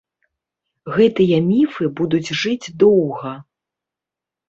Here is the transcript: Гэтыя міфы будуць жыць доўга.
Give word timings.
Гэтыя 0.95 1.37
міфы 1.51 1.91
будуць 2.01 2.33
жыць 2.43 2.73
доўга. 2.85 3.39